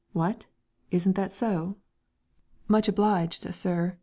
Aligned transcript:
What?... 0.13 0.47
Isn't 0.89 1.13
that 1.15 1.31
so?" 1.31 1.77
"Much 2.67 2.87
obliged, 2.87 3.43
sir!" 3.53 3.99